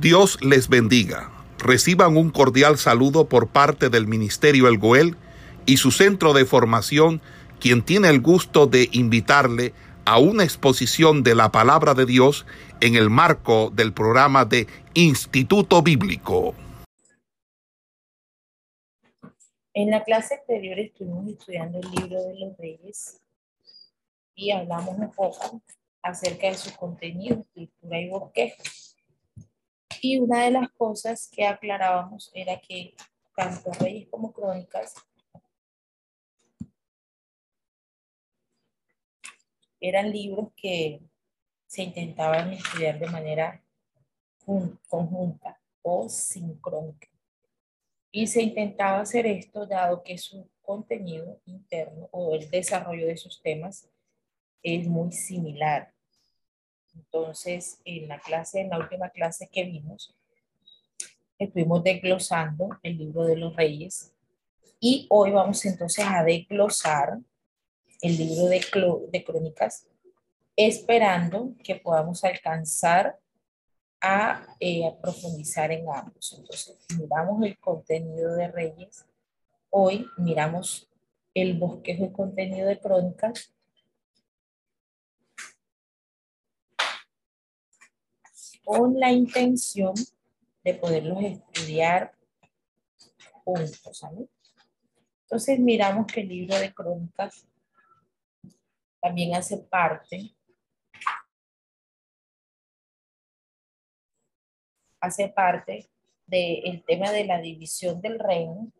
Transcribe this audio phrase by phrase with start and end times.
[0.00, 1.30] Dios les bendiga.
[1.58, 5.16] Reciban un cordial saludo por parte del Ministerio El Goel
[5.64, 7.22] y su centro de formación,
[7.60, 9.72] quien tiene el gusto de invitarle
[10.04, 12.44] a una exposición de la palabra de Dios
[12.82, 16.54] en el marco del programa de Instituto Bíblico.
[19.72, 23.18] En la clase anterior estuvimos estudiando el libro de los reyes
[24.34, 25.62] y hablamos un poco
[26.02, 28.62] acerca de su contenido, escritura y bosquejo.
[30.08, 32.94] Y una de las cosas que aclarábamos era que
[33.34, 34.94] tanto Reyes como Crónicas
[39.80, 41.00] eran libros que
[41.66, 43.60] se intentaban estudiar de manera
[44.88, 47.08] conjunta o sincrónica.
[48.12, 53.42] Y se intentaba hacer esto dado que su contenido interno o el desarrollo de sus
[53.42, 53.90] temas
[54.62, 55.95] es muy similar.
[56.96, 60.14] Entonces, en la clase, en la última clase que vimos,
[61.38, 64.12] estuvimos desglosando el libro de los reyes
[64.80, 67.18] y hoy vamos entonces a desglosar
[68.00, 68.64] el libro de,
[69.10, 69.86] de crónicas,
[70.54, 73.18] esperando que podamos alcanzar
[74.00, 76.34] a, eh, a, profundizar en ambos.
[76.38, 79.06] Entonces, miramos el contenido de Reyes,
[79.70, 80.88] hoy miramos
[81.34, 83.55] el bosquejo y contenido de Crónicas
[88.66, 89.94] con la intención
[90.64, 92.12] de poderlos estudiar
[93.44, 94.04] juntos.
[95.22, 97.46] Entonces miramos que el libro de crónicas
[99.00, 100.34] también hace parte
[104.98, 105.88] hace parte
[106.26, 108.72] del tema de la división del reino,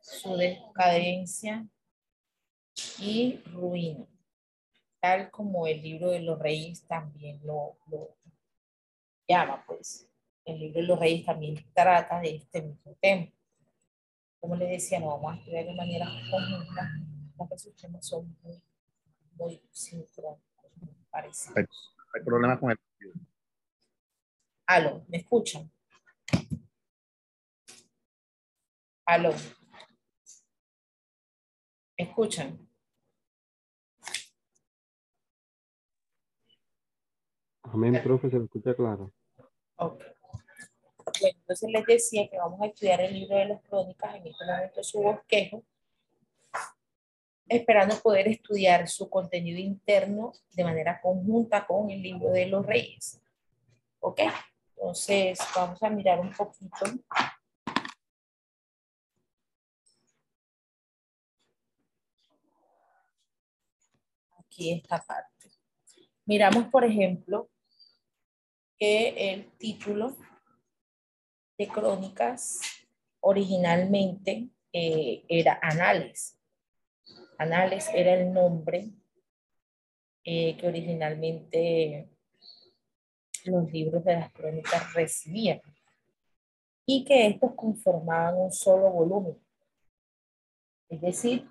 [0.00, 1.68] su decadencia
[2.98, 4.06] y ruina,
[5.00, 7.76] tal como el libro de los reyes también lo,
[9.28, 10.08] llama, pues.
[10.44, 13.30] El libro de los reyes también trata de este mismo tema.
[14.40, 16.90] Como les decía, no vamos a estudiar de manera conjunta,
[17.36, 18.62] porque sus temas son muy,
[19.32, 21.56] muy sincrónicos, muy parecidos.
[22.14, 22.78] Hay problemas con el
[24.66, 25.70] Aló, ¿me escuchan?
[29.06, 29.32] Aló.
[31.98, 32.68] ¿Me escuchan?
[37.62, 39.12] Amén, profe, se escucha claro.
[39.78, 40.02] Ok.
[41.20, 44.44] Bueno, entonces les decía que vamos a estudiar el libro de las crónicas, en este
[44.44, 45.62] momento su bosquejo,
[47.48, 53.22] esperando poder estudiar su contenido interno de manera conjunta con el libro de los reyes.
[54.00, 54.20] ¿Ok?
[54.76, 56.84] Entonces, vamos a mirar un poquito.
[64.60, 65.50] Esta parte.
[66.26, 67.48] Miramos, por ejemplo,
[68.78, 70.16] que el título
[71.58, 72.60] de Crónicas
[73.20, 76.38] originalmente eh, era Anales.
[77.38, 78.90] Anales era el nombre
[80.24, 82.08] eh, que originalmente
[83.44, 85.60] los libros de las crónicas recibían
[86.86, 89.38] y que estos conformaban un solo volumen.
[90.88, 91.48] Es decir,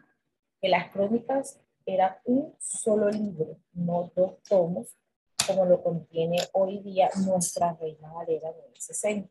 [0.62, 4.96] que las crónicas eran un solo libro, no dos tomos
[5.48, 9.30] como lo contiene hoy día nuestra Reina Valera 960.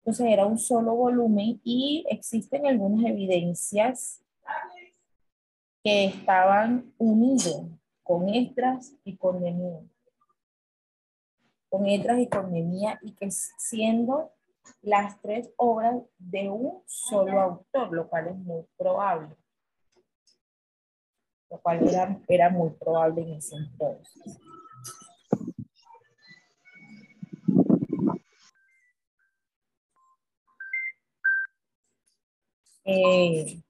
[0.00, 4.22] Entonces era un solo volumen y existen algunas evidencias
[5.82, 7.62] que estaban unidos
[8.02, 9.80] con Estras y con Nemía.
[11.68, 14.32] Con Estras y con Nemía y que siendo
[14.82, 19.36] las tres obras de un solo autor, lo cual es muy probable.
[21.50, 24.38] Lo cual era, era muy probable en ese entonces.
[32.88, 33.60] Eh,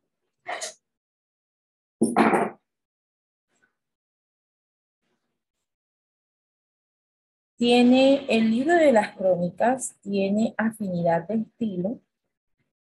[7.56, 11.98] tiene el libro de las crónicas, tiene afinidad de estilo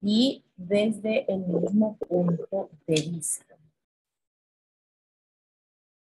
[0.01, 3.55] y desde el mismo punto de vista.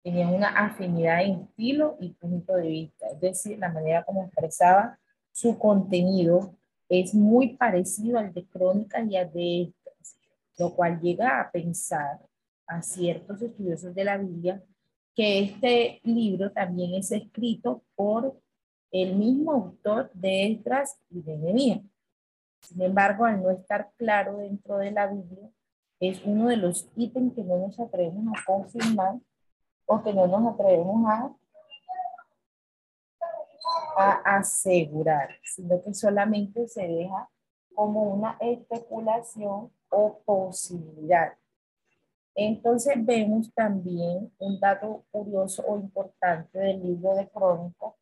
[0.04, 5.00] Tenía una afinidad en estilo y punto de vista, es decir, la manera como expresaba
[5.32, 6.56] su contenido
[6.88, 9.74] es muy parecido al de crónicas y al de
[10.60, 12.20] lo cual llega a pensar
[12.68, 14.62] a ciertos estudiosos de la Biblia
[15.16, 18.38] que este libro también es escrito por
[18.92, 21.82] el mismo autor de Esdras y de Nehemías.
[22.62, 25.50] Sin embargo, al no estar claro dentro de la Biblia,
[26.00, 29.16] es uno de los ítems que no nos atrevemos a confirmar
[29.86, 31.36] o que no nos atrevemos a,
[33.98, 37.30] a asegurar, sino que solamente se deja
[37.74, 41.34] como una especulación o posibilidad.
[42.36, 47.94] Entonces vemos también un dato curioso o importante del libro de Crónicas,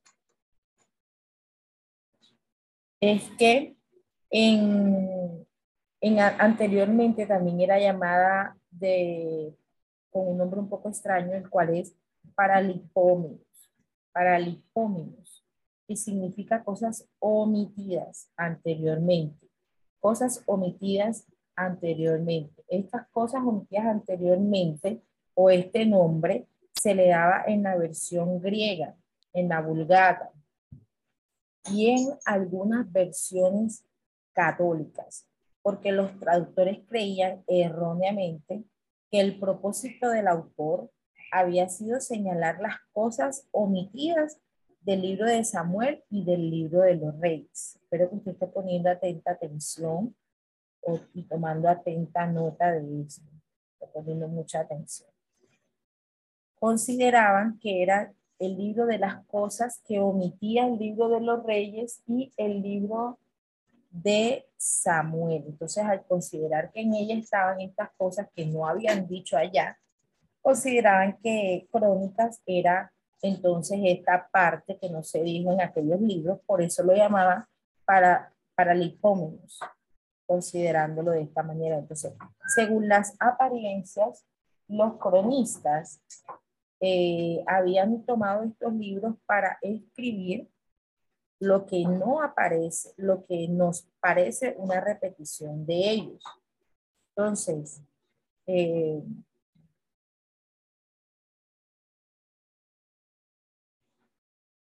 [2.99, 3.75] es que
[4.29, 5.47] en,
[6.01, 9.55] en, anteriormente también era llamada de,
[10.09, 11.95] con un nombre un poco extraño, el cual es
[12.35, 13.41] paralipómenos,
[14.11, 15.43] paralipómenos,
[15.87, 19.47] y significa cosas omitidas anteriormente,
[19.99, 21.25] cosas omitidas
[21.57, 22.63] anteriormente.
[22.69, 25.01] Estas cosas omitidas anteriormente
[25.33, 28.95] o este nombre se le daba en la versión griega,
[29.33, 30.31] en la vulgata
[31.69, 33.83] y en algunas versiones
[34.31, 35.27] católicas,
[35.61, 38.63] porque los traductores creían erróneamente
[39.11, 40.91] que el propósito del autor
[41.31, 44.39] había sido señalar las cosas omitidas
[44.81, 47.77] del libro de Samuel y del libro de los reyes.
[47.81, 50.15] Espero que usted esté poniendo atenta atención
[51.13, 53.21] y tomando atenta nota de eso,
[53.93, 55.09] poniendo mucha atención.
[56.59, 62.01] Consideraban que era el libro de las cosas que omitía el libro de los reyes
[62.07, 63.19] y el libro
[63.89, 65.43] de Samuel.
[65.47, 69.77] Entonces, al considerar que en ella estaban estas cosas que no habían dicho allá,
[70.41, 72.91] consideraban que Crónicas era
[73.21, 77.43] entonces esta parte que no se dijo en aquellos libros, por eso lo llamaban
[77.85, 78.75] para, para
[80.27, 81.79] considerándolo de esta manera.
[81.79, 82.13] Entonces,
[82.55, 84.25] según las apariencias,
[84.67, 86.01] los cronistas
[86.79, 90.47] eh, habían tomado estos libros para escribir
[91.39, 96.23] lo que no aparece, lo que nos parece una repetición de ellos.
[97.15, 97.81] Entonces,
[98.47, 99.01] eh,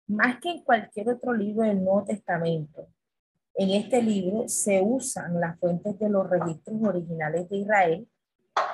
[0.07, 2.88] más que en cualquier otro libro del Nuevo Testamento,
[3.57, 8.07] en este libro se usan las fuentes de los registros originales de Israel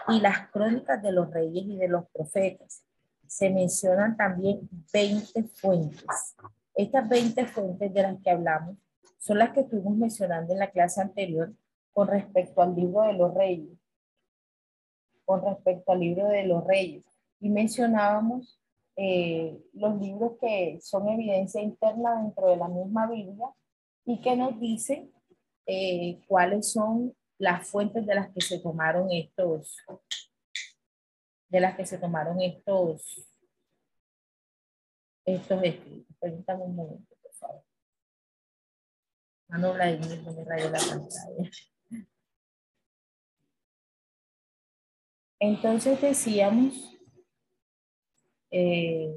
[0.10, 2.84] y las crónicas de los reyes y de los profetas.
[3.26, 6.36] Se mencionan también 20 fuentes.
[6.76, 8.76] Estas 20 fuentes de las que hablamos
[9.20, 11.54] son las que estuvimos mencionando en la clase anterior
[11.94, 13.78] con respecto al libro de los reyes.
[15.24, 17.06] Con respecto al libro de los reyes.
[17.40, 18.60] Y mencionábamos
[18.98, 23.48] eh, los libros que son evidencia interna dentro de la misma Biblia
[24.06, 25.10] y que nos dice
[25.66, 29.78] eh, cuáles son las fuentes de las que se tomaron estos,
[31.50, 33.28] de las que se tomaron estos,
[35.26, 36.16] estos escritos.
[36.20, 37.64] Permítame un momento, por favor.
[39.48, 41.50] Mano Vladimir, rayo la pantalla.
[45.40, 46.98] Entonces decíamos,
[48.50, 49.12] eh,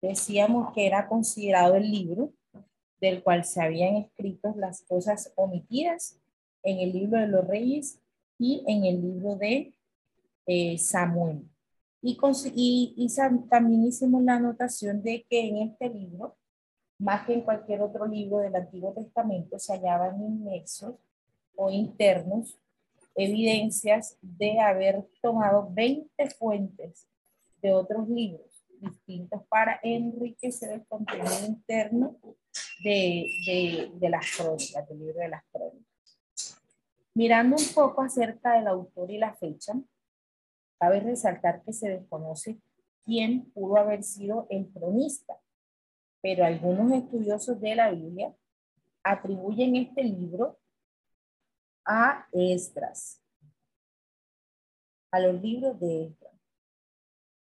[0.00, 2.32] decíamos que era considerado el libro
[3.00, 6.18] del cual se habían escrito las cosas omitidas
[6.62, 8.00] en el libro de los reyes
[8.38, 9.74] y en el libro de
[10.46, 11.42] eh, Samuel.
[12.02, 12.18] Y,
[12.96, 13.08] y,
[13.48, 16.36] también hicimos la anotación de que en este libro,
[16.98, 20.94] más que en cualquier otro libro del Antiguo Testamento, se hallaban inmersos
[21.56, 22.58] o internos
[23.16, 27.08] evidencias de haber tomado 20 fuentes
[27.60, 28.46] de otros libros
[28.78, 32.16] distintos para enriquecer el contenido interno
[32.82, 35.86] de, de, de las crónicas, del libro de las crónicas.
[37.14, 39.72] Mirando un poco acerca del autor y la fecha,
[40.78, 42.58] cabe resaltar que se desconoce
[43.04, 45.40] quién pudo haber sido el cronista,
[46.20, 48.34] pero algunos estudiosos de la Biblia
[49.02, 50.58] atribuyen este libro
[51.84, 53.22] a Esdras,
[55.12, 56.34] a los libros de Esdras.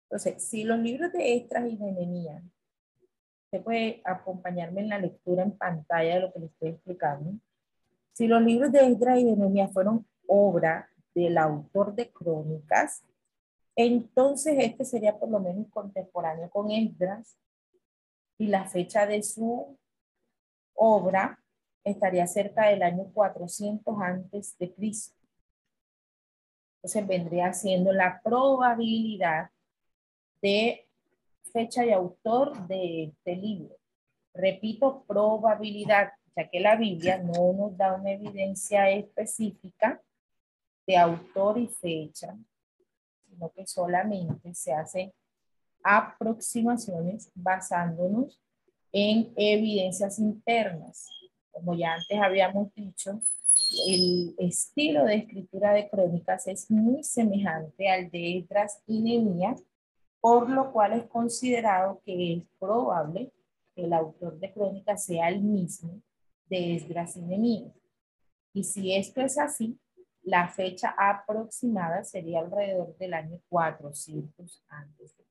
[0.09, 2.43] Entonces, si los libros de Estras y de Nehemías,
[3.53, 7.33] usted puede acompañarme en la lectura en pantalla de lo que le estoy explicando.
[8.11, 13.03] Si los libros de Estras y Nehemías fueron obra del autor de crónicas,
[13.75, 17.37] entonces este sería por lo menos contemporáneo con Esdras
[18.39, 19.77] y la fecha de su
[20.73, 21.39] obra
[21.83, 25.15] estaría cerca del año 400 antes de Cristo.
[26.77, 29.51] Entonces vendría siendo la probabilidad
[30.41, 30.87] de
[31.51, 33.75] fecha y autor de este libro.
[34.33, 40.01] Repito, probabilidad, ya que la Biblia no nos da una evidencia específica
[40.87, 42.35] de autor y fecha,
[43.29, 45.13] sino que solamente se hacen
[45.83, 48.39] aproximaciones basándonos
[48.91, 51.07] en evidencias internas.
[51.51, 53.21] Como ya antes habíamos dicho,
[53.87, 59.63] el estilo de escritura de crónicas es muy semejante al de Esdras y Nehemías,
[60.23, 63.29] por lo cual es considerado que es probable
[63.75, 66.01] que el autor de crónica sea el mismo
[66.45, 67.73] de Esdras y Nehemías.
[68.53, 69.77] Y si esto es así,
[70.21, 75.25] la fecha aproximada sería alrededor del año 400 antes de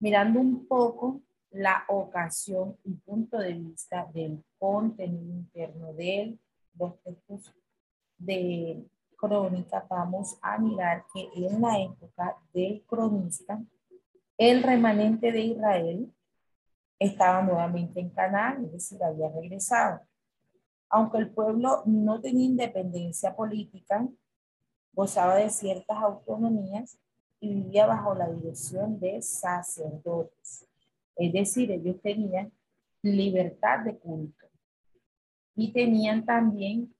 [0.00, 6.38] Mirando un poco la ocasión y punto de vista del contenido interno de
[6.78, 7.54] los textos
[8.16, 8.86] de
[9.18, 13.60] crónica, vamos a mirar que en la época del cronista,
[14.38, 16.14] el remanente de Israel
[16.98, 20.00] estaba nuevamente en Canaán, es decir, había regresado.
[20.88, 24.08] Aunque el pueblo no tenía independencia política,
[24.92, 26.98] gozaba de ciertas autonomías
[27.40, 30.66] y vivía bajo la dirección de sacerdotes.
[31.16, 32.52] Es decir, ellos tenían
[33.02, 34.46] libertad de culto
[35.54, 36.94] y tenían también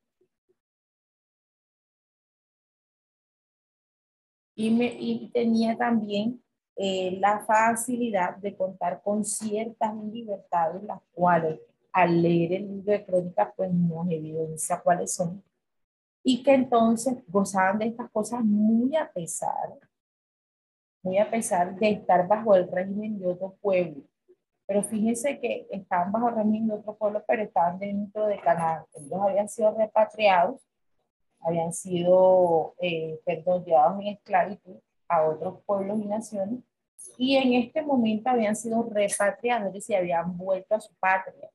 [4.59, 6.43] y, me, y tenía también
[6.75, 11.61] eh, la facilidad de contar con ciertas libertades, las cuales
[11.93, 15.45] al leer el libro de crónicas, pues nos evidencia cuáles son,
[16.25, 19.79] y que entonces gozaban de estas cosas muy a pesar,
[21.05, 24.03] muy a pesar de estar bajo el régimen de otro pueblo.
[24.67, 28.85] Pero fíjense que estaban bajo el régimen de otro pueblo, pero estaban dentro de Canadá.
[28.95, 30.68] Ellos habían sido repatriados,
[31.41, 34.77] habían sido, eh, perdón, llevados en esclavitud
[35.09, 36.61] a otros pueblos y naciones,
[37.17, 41.51] y en este momento habían sido repatriados, es decir, habían vuelto a su patria,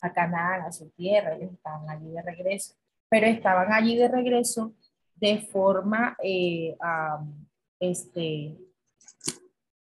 [0.00, 2.74] a Canaán, a su tierra, ellos estaban allí de regreso,
[3.08, 4.72] pero estaban allí de regreso
[5.16, 6.76] de forma, eh,
[7.80, 8.56] este,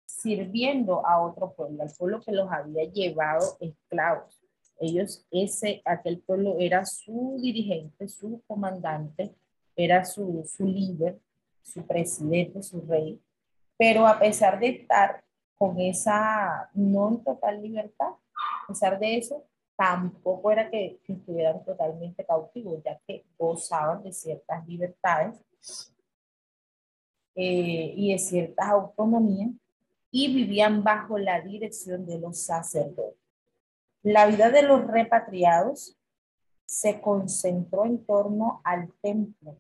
[0.07, 4.40] sirviendo a otro pueblo, al pueblo que los había llevado esclavos.
[4.81, 9.35] Ellos, ese, aquel pueblo era su dirigente, su comandante,
[9.77, 11.21] era su, su líder,
[11.63, 13.21] su presidente, su rey,
[13.77, 15.23] pero a pesar de estar
[15.57, 19.45] con esa no total libertad, a pesar de eso,
[19.77, 25.43] tampoco era que, estuvieran totalmente cautivos, ya que gozaban de ciertas libertades
[27.35, 29.51] eh, y de ciertas autonomías
[30.11, 33.20] y vivían bajo la dirección de los sacerdotes.
[34.03, 35.95] La vida de los repatriados
[36.65, 39.59] se concentró en torno al templo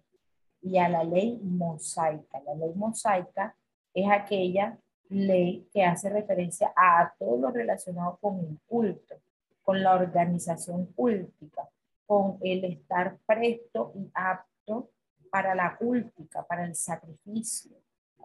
[0.62, 2.40] y a la ley mosaica.
[2.46, 3.54] La ley mosaica
[3.92, 4.78] es aquella
[5.10, 9.16] ley que hace referencia a todo lo relacionado con el culto,
[9.62, 11.68] con la organización cultica,
[12.06, 14.88] con el estar presto y apto
[15.30, 17.76] para la cultica, para el sacrificio.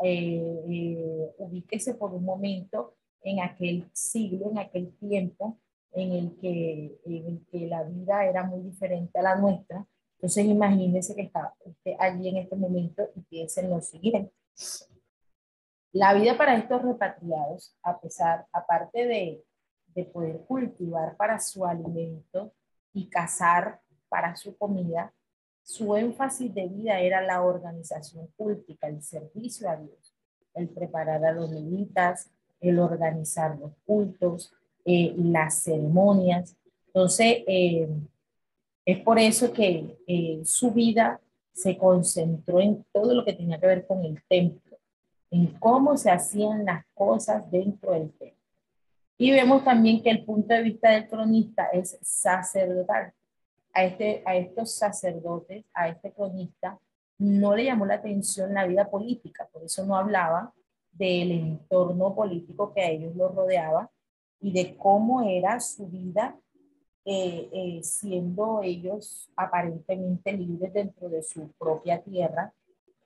[0.02, 5.58] Eh, eh, ubíquese por un momento en aquel siglo, en aquel tiempo
[5.96, 9.86] en el que, en el que la vida era muy diferente a la nuestra.
[10.16, 11.54] Entonces imagínense que está
[12.00, 14.34] allí en este momento y piensen lo siguiente.
[15.94, 19.44] La vida para estos repatriados, a pesar, aparte de,
[19.88, 22.52] de poder cultivar para su alimento
[22.94, 25.14] y cazar para su comida,
[25.64, 30.14] su énfasis de vida era la organización cultica, el servicio a Dios,
[30.54, 34.54] el preparar a los levitas, el organizar los cultos,
[34.86, 36.56] eh, las ceremonias.
[36.88, 37.90] Entonces, eh,
[38.86, 41.20] es por eso que eh, su vida
[41.54, 44.66] se concentró en todo lo que tenía que ver con el templo
[45.32, 48.38] en cómo se hacían las cosas dentro del templo.
[49.18, 53.14] Y vemos también que el punto de vista del cronista es sacerdotal.
[53.74, 56.80] A, este, a estos sacerdotes, a este cronista,
[57.18, 60.54] no le llamó la atención la vida política, por eso no hablaba
[60.94, 63.90] del entorno político que a ellos los rodeaba
[64.40, 66.38] y de cómo era su vida
[67.06, 72.54] eh, eh, siendo ellos aparentemente libres dentro de su propia tierra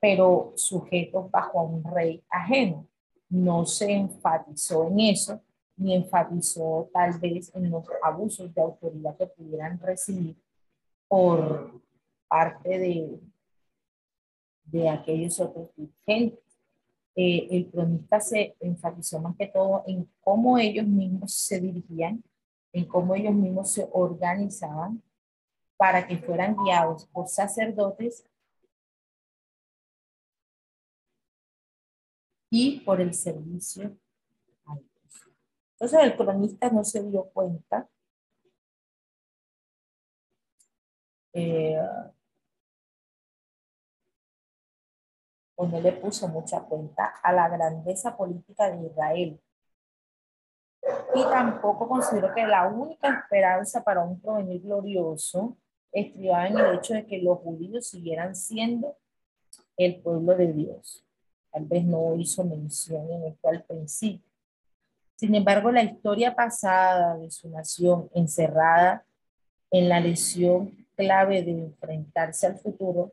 [0.00, 2.88] pero sujetos bajo un rey ajeno.
[3.28, 5.40] No se enfatizó en eso,
[5.76, 10.36] ni enfatizó tal vez en los abusos de autoridad que pudieran recibir
[11.06, 11.80] por
[12.26, 13.20] parte de,
[14.64, 16.40] de aquellos otros dirigentes.
[17.16, 22.22] Eh, el cronista se enfatizó más que todo en cómo ellos mismos se dirigían,
[22.72, 25.02] en cómo ellos mismos se organizaban
[25.76, 28.24] para que fueran guiados por sacerdotes
[32.50, 33.96] y por el servicio.
[35.72, 37.88] Entonces el cronista no se dio cuenta
[41.32, 41.78] eh,
[45.60, 49.40] o no le puso mucha cuenta a la grandeza política de Israel.
[51.14, 55.58] Y tampoco consideró que la única esperanza para un provenir glorioso
[55.92, 58.96] estribaba en el hecho de que los judíos siguieran siendo
[59.76, 61.04] el pueblo de Dios
[61.50, 64.24] tal vez no hizo mención en esto al principio,
[65.16, 69.04] Sin embargo, la historia pasada de su nación, encerrada
[69.70, 73.12] en la lesión clave de enfrentarse al futuro,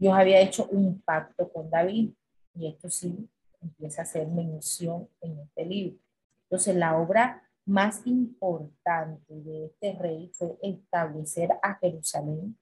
[0.00, 2.14] Dios había hecho un pacto con David,
[2.54, 3.28] y esto sí
[3.60, 5.98] empieza a hacer mención en este libro.
[6.44, 12.56] Entonces, la obra más importante de este rey fue establecer a Jerusalén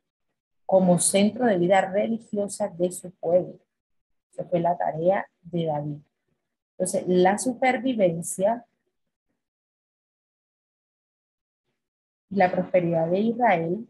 [0.67, 3.61] como centro de vida religiosa de su pueblo.
[4.33, 5.99] Esa fue la tarea de David.
[6.73, 8.67] Entonces, la supervivencia
[12.31, 13.89] y la prosperidad de Israel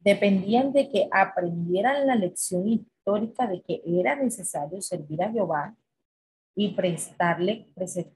[0.00, 5.76] dependían de que aprendieran la lección histórica de que era necesario servir a Jehová
[6.54, 7.66] y prestarle,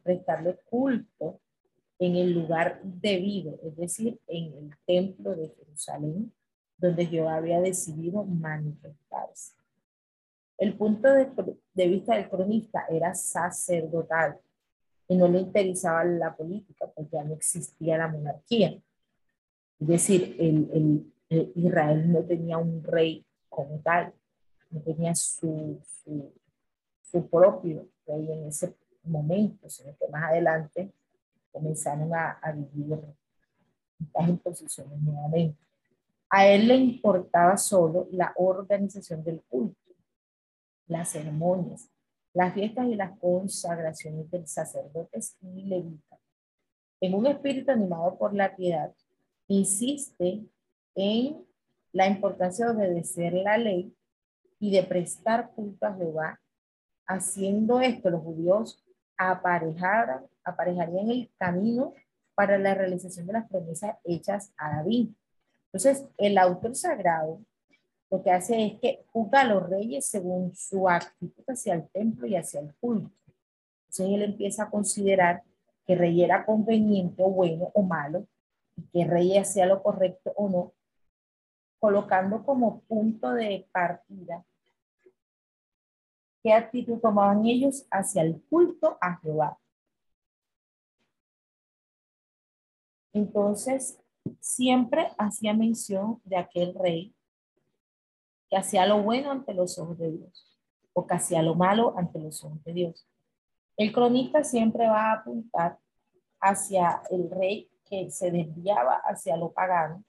[0.02, 1.40] prestarle culto
[1.98, 6.32] en el lugar debido, es decir, en el templo de Jerusalén,
[6.76, 9.52] donde Jehová había decidido manifestarse.
[10.58, 14.38] El punto de, vista del cronista era sacerdotal
[15.08, 18.78] y no le interesaba la política, porque ya no existía la monarquía.
[19.80, 24.12] Es decir, el, Israel no tenía un rey como tal,
[24.70, 26.32] no tenía su, su,
[27.02, 30.92] su propio rey en ese momento, sino que más adelante
[31.52, 32.98] comenzaron a, a vivir
[34.00, 35.58] estas imposiciones nuevamente.
[36.28, 39.78] A él le importaba solo la organización del culto,
[40.88, 41.88] las ceremonias,
[42.32, 46.18] las fiestas y las consagraciones del sacerdotes y levitas.
[47.00, 48.92] En un espíritu animado por la piedad,
[49.46, 50.44] insiste
[50.94, 51.44] en
[51.92, 53.94] la importancia de obedecer la ley
[54.58, 56.40] y de prestar culto a Jehová.
[57.06, 58.82] Haciendo esto, los judíos
[59.16, 61.94] aparejaran, aparejarían el camino
[62.34, 65.10] para la realización de las promesas hechas a David.
[65.66, 67.40] Entonces, el autor sagrado
[68.10, 72.26] lo que hace es que juzga a los reyes según su actitud hacia el templo
[72.26, 73.10] y hacia el culto.
[73.88, 75.42] Entonces, él empieza a considerar
[75.86, 78.26] que rey era conveniente o bueno o malo,
[78.76, 80.72] y que rey hacía lo correcto o no,
[81.78, 84.44] colocando como punto de partida
[86.44, 89.58] qué actitud tomaban ellos hacia el culto a Jehová.
[93.14, 93.98] Entonces,
[94.40, 97.14] siempre hacía mención de aquel rey
[98.50, 100.58] que hacía lo bueno ante los ojos de Dios
[100.92, 103.08] o que hacía lo malo ante los ojos de Dios.
[103.78, 105.78] El cronista siempre va a apuntar
[106.40, 110.04] hacia el rey que se desviaba hacia lo pagano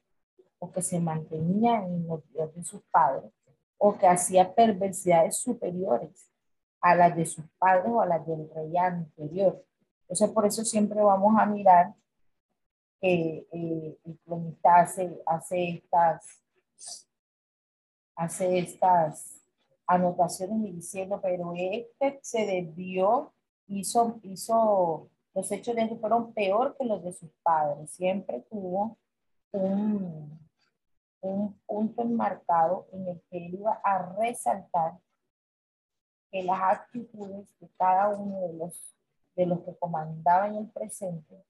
[0.59, 3.31] o que se mantenía en los dios de sus padres
[3.77, 6.31] o que hacía perversidades superiores
[6.81, 9.63] a las de sus padres o a las del rey anterior.
[10.01, 11.93] Entonces, por eso siempre vamos a mirar
[13.01, 16.43] que eh, el cronista hace, hace, estas,
[18.15, 19.41] hace estas
[19.87, 23.33] anotaciones y diciendo, pero este se desvió,
[23.67, 27.91] hizo, hizo, los hechos de él fueron peor que los de sus padres.
[27.91, 28.97] Siempre tuvo
[29.51, 30.44] un,
[31.27, 34.99] un punto enmarcado en el que él iba a resaltar
[36.31, 38.95] que las actitudes de cada uno de los,
[39.35, 41.43] de los que comandaba en el presente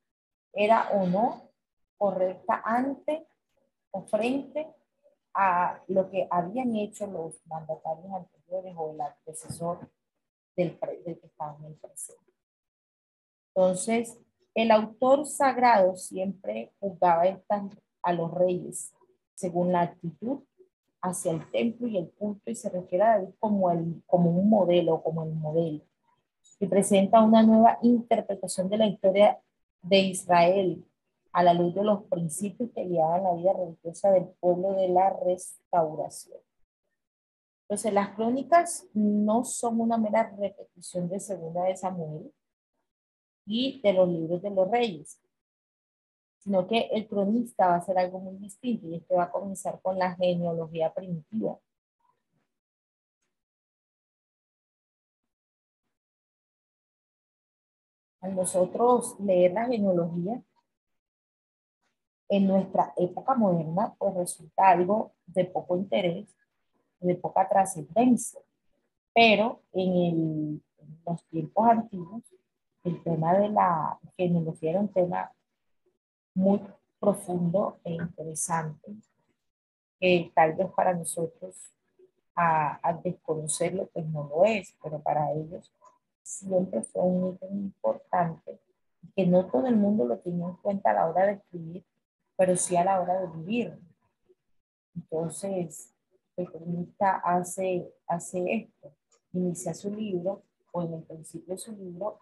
[0.53, 1.49] era o no
[1.97, 3.27] correcta ante
[3.91, 4.67] o frente
[5.33, 9.89] a lo que habían hecho los mandatarios anteriores o el antecesor
[10.55, 12.33] del, del que estaba en el presente.
[13.53, 14.17] Entonces,
[14.53, 17.23] el autor sagrado siempre juzgaba
[18.01, 18.94] a los reyes
[19.35, 20.39] según la actitud
[21.01, 24.49] hacia el templo y el culto y se refiere a David como, el, como un
[24.49, 25.81] modelo, como el modelo.
[26.59, 29.39] Y presenta una nueva interpretación de la historia
[29.81, 30.83] de Israel
[31.31, 35.11] a la luz de los principios que guiaban la vida religiosa del pueblo de la
[35.11, 36.39] restauración.
[37.63, 42.31] Entonces, las crónicas no son una mera repetición de Segunda de Samuel
[43.45, 45.19] y de los libros de los reyes,
[46.45, 49.81] sino que el cronista va a hacer algo muy distinto y este va a comenzar
[49.81, 51.57] con la genealogía primitiva.
[58.21, 60.43] Al nosotros leer la genealogía
[62.29, 66.35] en nuestra época moderna, pues resulta algo de poco interés,
[66.99, 68.39] de poca trascendencia.
[69.13, 72.23] Pero en, en los tiempos antiguos,
[72.83, 75.31] el tema de la genealogía era un tema
[76.35, 76.61] muy
[76.99, 78.93] profundo e interesante,
[79.99, 81.55] que tal vez para nosotros
[82.35, 85.71] a, desconocerlo pues no lo es, pero para ellos
[86.21, 88.59] siempre fue un ítem importante
[89.15, 91.85] que no todo el mundo lo tenía en cuenta a la hora de escribir,
[92.35, 93.79] pero sí a la hora de vivir.
[94.95, 95.93] Entonces,
[96.35, 98.91] el cronista hace, hace esto,
[99.31, 100.43] inicia su libro
[100.73, 102.19] o en el principio de su libro,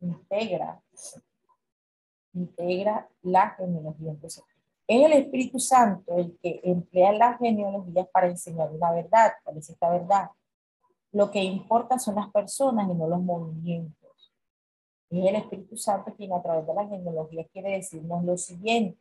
[0.00, 0.82] integra,
[2.34, 4.10] integra la genealogía.
[4.10, 4.44] Entonces,
[4.86, 9.32] es el Espíritu Santo el que emplea las genealogías para enseñar una verdad.
[9.42, 10.30] ¿Cuál es esta verdad?
[11.12, 14.32] Lo que importa son las personas y no los movimientos.
[15.10, 18.98] Es el Espíritu Santo quien a través de la genealogía quiere decirnos lo siguiente.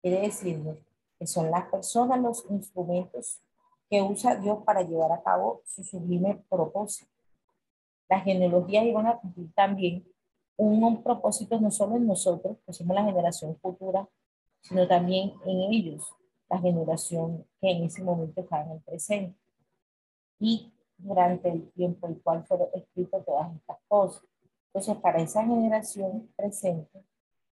[0.00, 0.78] Quiere decirnos
[1.18, 3.40] que son las personas los instrumentos
[3.88, 7.10] que usa Dios para llevar a cabo su sublime propósito.
[8.08, 10.04] Las genealogías iban a cumplir también
[10.56, 14.08] un, un propósito no solo en nosotros, que somos la generación futura,
[14.60, 16.12] sino también en ellos,
[16.48, 19.38] la generación que en ese momento está en el presente.
[20.38, 24.22] Y durante el tiempo el cual fueron escritas todas estas cosas.
[24.66, 27.04] Entonces, para esa generación presente,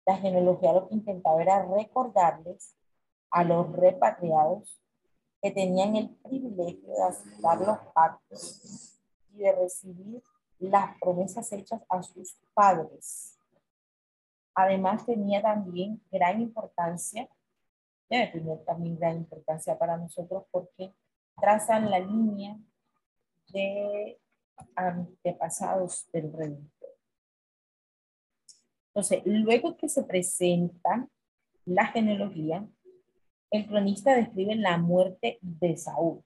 [0.07, 2.75] la genealogía lo que intentaba era recordarles
[3.31, 4.81] a los repatriados
[5.43, 9.01] que tenían el privilegio de aceptar los pactos
[9.33, 10.23] y de recibir
[10.61, 13.41] las promesas hechas a sus padres
[14.55, 17.29] Además tenía también gran importancia,
[18.09, 20.93] debe tener también gran importancia para nosotros porque
[21.41, 22.59] trazan la línea
[23.53, 24.19] de
[24.75, 26.91] antepasados del Redentor.
[28.89, 31.09] Entonces, luego que se presenta
[31.65, 32.69] la genealogía,
[33.51, 36.23] el cronista describe la muerte de Saúl.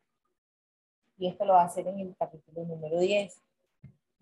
[1.18, 3.40] Y esto lo va a hacer en el capítulo número 10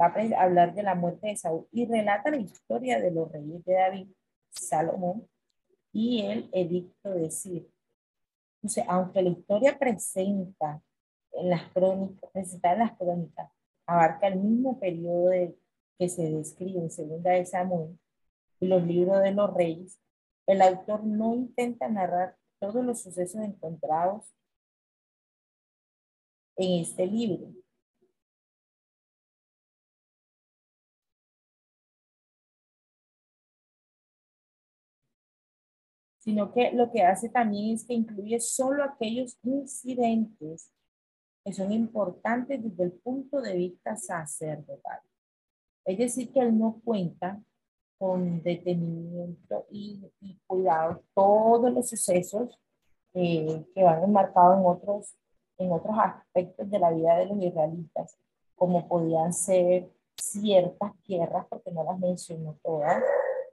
[0.09, 3.65] va a hablar de la muerte de Saúl y relata la historia de los reyes
[3.65, 4.09] de David,
[4.51, 5.29] Salomón
[5.93, 7.67] y el edicto de Ciro.
[8.57, 10.83] Entonces, aunque la historia presenta
[11.33, 13.51] en las crónicas, presenta en las crónicas,
[13.87, 15.31] abarca el mismo periodo
[15.99, 17.99] que se describe en Segunda de Samuel
[18.61, 19.99] y los libros de los reyes,
[20.47, 24.25] el autor no intenta narrar todos los sucesos encontrados
[26.57, 27.53] en este libro,
[36.23, 40.71] sino que lo que hace también es que incluye solo aquellos incidentes
[41.45, 45.01] que son importantes desde el punto de vista sacerdotal.
[45.85, 47.43] Es decir, que él no cuenta
[47.99, 50.01] con detenimiento y,
[50.47, 52.57] cuidado todos los sucesos
[53.15, 55.17] eh, que van enmarcados en otros,
[55.59, 58.17] en otros aspectos de la vida de los israelitas,
[58.55, 63.03] como podían ser ciertas tierras, porque no las mencionó todas,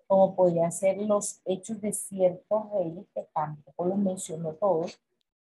[0.09, 4.99] como podían ser los hechos de ciertos reyes, que tampoco los mencionó todos,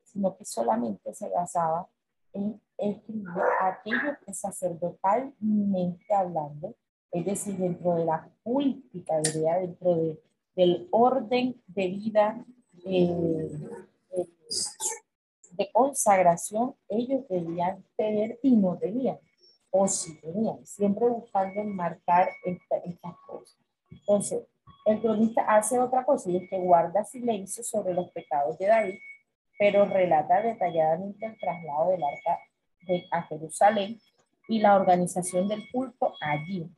[0.05, 1.89] sino que solamente se basaba
[2.31, 3.27] en escribir
[3.59, 6.73] aquello que sacerdotalmente hablando,
[7.11, 10.23] es decir, dentro de la política, dentro de,
[10.55, 12.45] del orden de vida
[12.85, 13.51] eh,
[15.57, 19.19] de, consagración, ellos debían tener y no tenían,
[19.71, 23.57] o si tenían, siempre buscando enmarcar estas cosas.
[23.91, 24.43] Entonces,
[24.85, 28.99] el cronista hace otra cosa y es que guarda silencio sobre los pecados de David,
[29.57, 32.39] pero relata detalladamente el traslado del arca
[32.81, 33.99] de, a Jerusalén
[34.47, 36.69] y la organización del culto allí.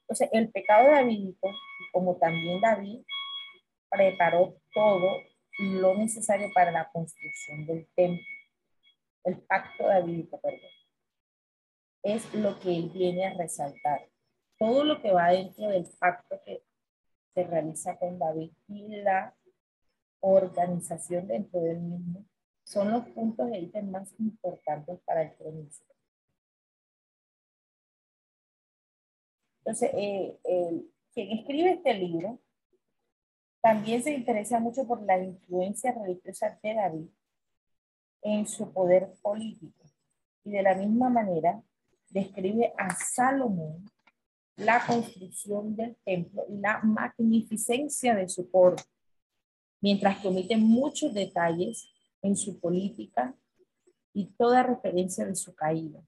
[0.00, 1.34] Entonces, el pecado de David,
[1.92, 3.00] como también David,
[3.90, 5.22] preparó todo
[5.58, 8.24] lo necesario para la construcción del templo.
[9.24, 10.70] El pacto davídico, perdón.
[12.02, 14.08] Es lo que él viene a resaltar.
[14.58, 16.62] Todo lo que va dentro del pacto que
[17.36, 19.36] se realiza con David y la
[20.20, 22.24] organización dentro del mismo
[22.64, 25.84] son los puntos de ítem más importantes para el cronista.
[29.58, 30.38] Entonces, eh,
[31.12, 32.40] quien escribe este libro
[33.60, 37.08] también se interesa mucho por la influencia religiosa de David
[38.22, 39.84] en su poder político.
[40.42, 41.62] Y de la misma manera,
[42.08, 43.84] describe a Salomón
[44.56, 48.76] la construcción del templo y la magnificencia de su coro,
[49.80, 51.88] mientras que omite muchos detalles
[52.22, 53.34] en su política
[54.12, 56.00] y toda referencia de su caída.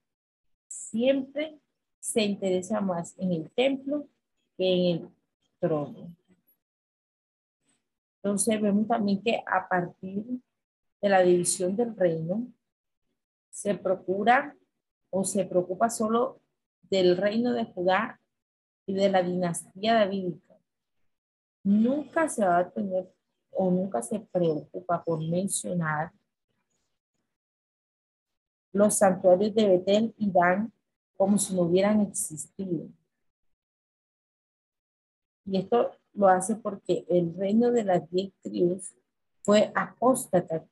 [0.66, 1.58] Siempre
[2.00, 4.08] se interesa más en el templo
[4.56, 5.08] que en el
[5.60, 6.16] trono.
[8.16, 10.24] Entonces vemos también que a partir
[11.00, 12.46] de la división del reino,
[13.50, 14.56] se procura
[15.10, 16.40] o se preocupa solo
[16.82, 18.20] del reino de Judá
[18.88, 20.56] y de la dinastía davídica,
[21.62, 23.12] nunca se va a tener
[23.50, 26.10] o nunca se preocupa por mencionar
[28.72, 30.72] los santuarios de Betel y Dan
[31.18, 32.88] como si no hubieran existido.
[35.44, 38.94] Y esto lo hace porque el reino de las diez tribus
[39.42, 40.66] fue apóstata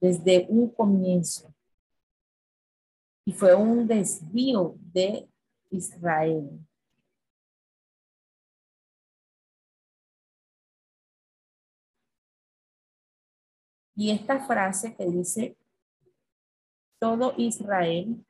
[0.00, 1.54] desde un comienzo.
[3.24, 5.28] Y fue un desvío de
[5.70, 6.66] Israel.
[13.96, 15.56] Y esta frase que dice,
[17.00, 18.22] todo Israel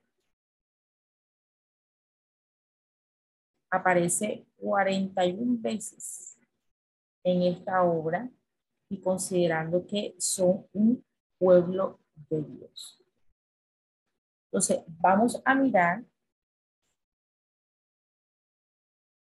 [3.70, 6.38] aparece 41 veces
[7.24, 8.31] en esta obra
[8.88, 11.05] y considerando que son un
[11.37, 13.02] pueblo de Dios.
[14.46, 16.05] Entonces, vamos a mirar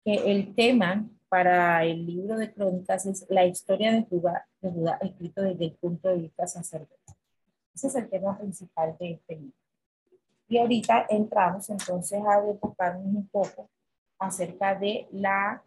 [0.04, 4.98] que el tema para el libro de crónicas es la historia de Judá, de Judá
[5.00, 7.16] escrito desde el punto de vista sacerdotal.
[7.74, 9.56] Ese es el tema principal de este libro.
[10.48, 13.70] Y ahorita entramos entonces a enfocarnos un poco
[14.18, 15.62] acerca de la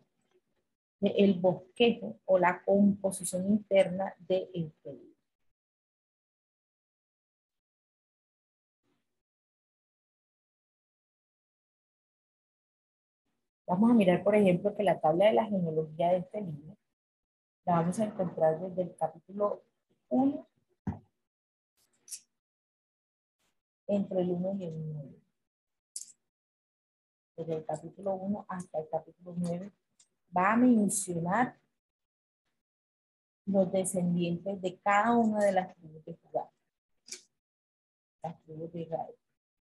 [0.99, 5.13] de el bosquejo o la composición interna de este libro.
[13.67, 16.77] Vamos a mirar, por ejemplo, que la tabla de la genealogía de este libro
[17.65, 19.63] la vamos a encontrar desde el capítulo
[20.09, 20.47] 1
[23.87, 25.21] entre el 1 y el 9.
[27.37, 29.71] Desde el capítulo 1 hasta el capítulo 9
[30.35, 31.57] va a mencionar
[33.45, 36.51] los descendientes de cada una de las tribus de Judá.
[38.23, 39.15] Las tribus de Israel.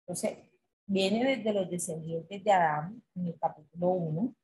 [0.01, 0.37] Entonces,
[0.85, 4.35] viene desde los descendientes de Adán en el capítulo 1.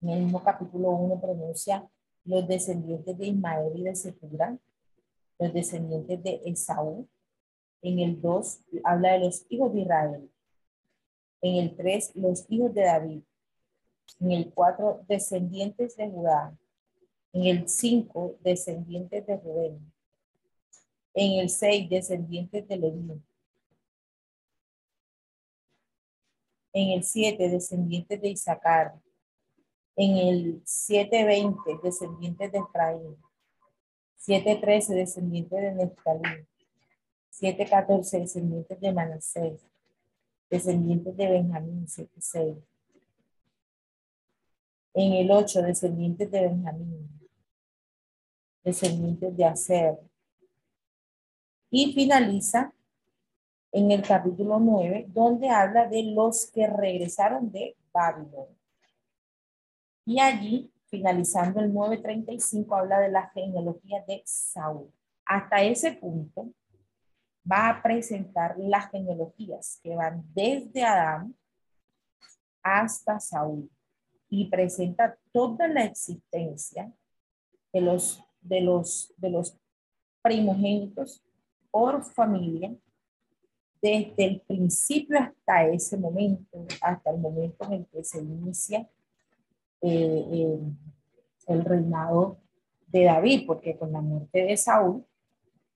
[0.00, 1.88] En el mismo capítulo 1 pronuncia
[2.24, 4.56] los descendientes de Ismael y de Sephora,
[5.38, 7.08] los descendientes de Esaú.
[7.82, 10.30] En el 2 habla de los hijos de Israel.
[11.40, 13.22] En el 3, los hijos de David.
[14.20, 16.56] En el 4, descendientes de Judá.
[17.32, 19.92] En el 5, descendientes de Rubén.
[21.14, 23.22] En el 6, descendientes de Leví.
[26.72, 28.94] En el 7, descendientes de Isaacar.
[30.00, 33.16] En el 7.20, descendientes de Efraín.
[34.24, 36.46] 7.13, descendientes de Neftalí.
[37.32, 39.60] 7.14, descendientes de Manasés.
[40.48, 42.62] Descendientes de Benjamín, 7.6.
[44.94, 47.20] En el 8, descendientes de Benjamín.
[48.62, 49.98] Descendientes de Aser.
[51.70, 52.72] Y finaliza
[53.72, 58.57] en el capítulo 9, donde habla de los que regresaron de Babilonia.
[60.08, 64.90] Y allí, finalizando el 9.35, habla de la genealogía de Saúl.
[65.26, 66.50] Hasta ese punto,
[67.44, 71.36] va a presentar las genealogías que van desde Adán
[72.62, 73.70] hasta Saúl
[74.30, 76.90] y presenta toda la existencia
[77.70, 79.58] de los, de los, de los
[80.22, 81.22] primogénitos
[81.70, 82.74] por familia
[83.82, 88.88] desde el principio hasta ese momento, hasta el momento en el que se inicia
[89.80, 90.58] eh,
[91.46, 92.38] el reinado
[92.86, 95.04] de David, porque con la muerte de Saúl,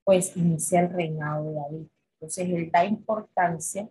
[0.05, 1.87] pues inicia el reinado de David.
[2.15, 3.89] Entonces él da importancia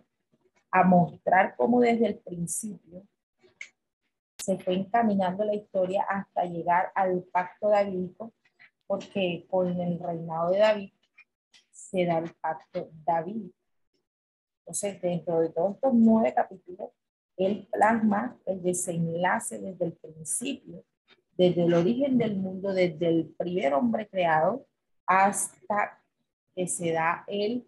[0.72, 3.04] a mostrar cómo desde el principio
[4.38, 8.34] se fue encaminando la historia hasta llegar al pacto davídico,
[8.88, 10.94] porque con el reinado de David
[11.70, 13.52] se da el pacto David.
[14.60, 16.90] Entonces, dentro de todos estos nueve capítulos,
[17.38, 20.84] él plasma el desenlace desde el principio,
[21.38, 24.66] desde el origen del mundo, desde el primer hombre creado
[25.06, 26.02] hasta
[26.56, 27.66] que se da el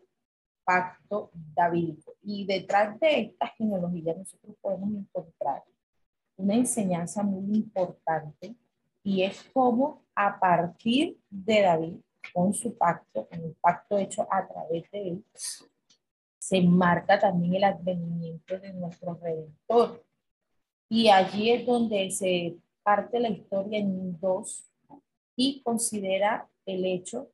[0.64, 2.14] pacto davídico.
[2.22, 5.64] Y detrás de esta genealogía nosotros podemos encontrar
[6.38, 8.56] una enseñanza muy importante
[9.04, 11.96] y es cómo a partir de David,
[12.34, 15.26] con su pacto, con el pacto hecho a través de él,
[16.44, 20.04] se marca también el advenimiento de nuestro Redentor.
[20.90, 24.70] Y allí es donde se parte la historia en dos
[25.38, 27.32] y considera el hecho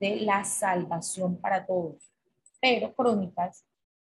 [0.00, 2.10] de la salvación para todos.
[2.60, 3.64] Pero Crónicas,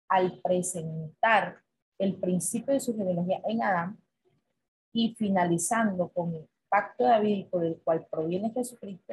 [0.08, 1.58] al presentar
[1.98, 3.98] el principio de su genealogía en Adán
[4.94, 9.12] y finalizando con el pacto davídico del cual proviene Jesucristo,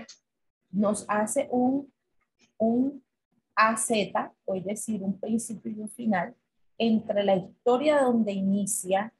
[0.71, 1.91] nos hace un,
[2.57, 3.04] un
[3.55, 3.89] AZ,
[4.45, 6.35] o es decir, un principio y un final,
[6.77, 9.13] entre la historia donde inicia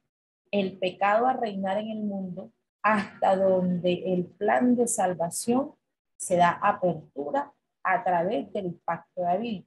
[0.52, 5.74] el pecado a reinar en el mundo hasta donde el plan de salvación
[6.18, 9.64] se da apertura a través del pacto de David.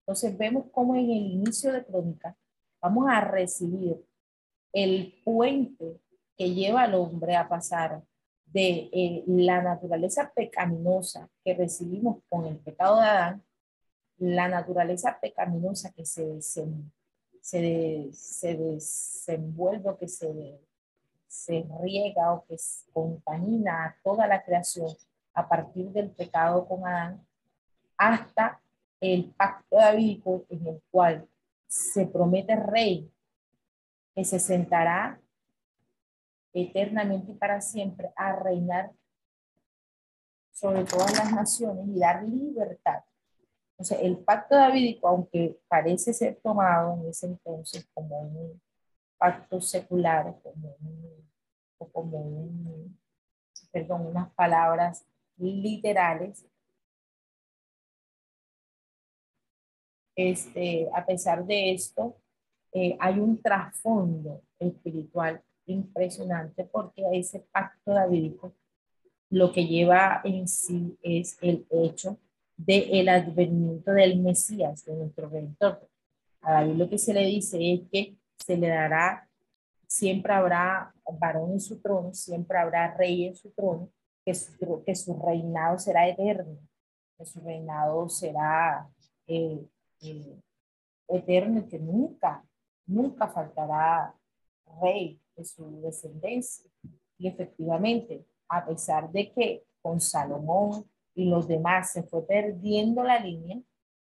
[0.00, 2.36] Entonces vemos cómo en el inicio de Crónica
[2.80, 4.04] vamos a recibir
[4.72, 6.00] el puente
[6.36, 8.02] que lleva al hombre a pasar
[8.46, 13.42] de eh, la naturaleza pecaminosa que recibimos con el pecado de Adán
[14.24, 16.66] la naturaleza pecaminosa que se, se,
[17.40, 20.60] se, desenvuelve que se,
[21.26, 22.56] se riega o que
[22.92, 24.88] contamina a toda la creación
[25.34, 27.26] a partir del pecado con Adán,
[27.98, 28.60] hasta
[29.00, 31.28] el pacto davídico en el cual
[31.66, 33.10] se promete rey
[34.14, 35.20] que se sentará
[36.52, 38.92] eternamente y para siempre a reinar
[40.52, 43.02] sobre todas las naciones y dar libertad.
[43.78, 48.62] Entonces, el pacto davídico, aunque parece ser tomado en ese entonces como un
[49.18, 50.76] pacto secular, como
[51.78, 52.98] o como un,
[53.72, 55.04] perdón, unas palabras
[55.36, 56.46] literales,
[60.16, 62.16] este, a pesar de esto,
[62.72, 68.54] eh, hay un trasfondo espiritual impresionante porque ese pacto davídico
[69.30, 72.18] lo que lleva en sí es el hecho
[72.56, 75.88] del el advenimiento del Mesías, de nuestro Redentor.
[76.42, 79.28] A David lo que se le dice es que se le dará,
[79.86, 83.90] siempre habrá varón en su trono, siempre habrá rey en su trono,
[84.24, 86.58] que su, que su reinado será eterno,
[87.16, 88.88] que su reinado será
[89.26, 89.64] eh,
[90.02, 90.36] eh,
[91.08, 92.44] eterno que nunca,
[92.86, 94.14] nunca faltará
[94.82, 96.70] rey de su descendencia.
[97.18, 103.18] Y efectivamente, a pesar de que con Salomón y los demás se fue perdiendo la
[103.18, 103.58] línea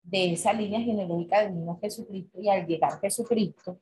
[0.02, 3.78] de esa línea genealógica del niño Jesucristo y al llegar Jesucristo,